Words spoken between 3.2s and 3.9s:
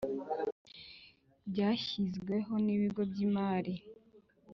imari